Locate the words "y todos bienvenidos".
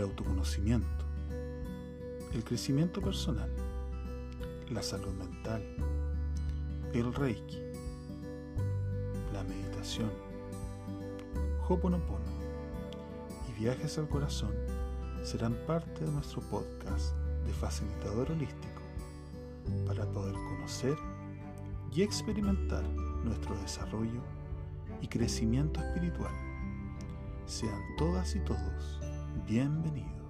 28.36-30.25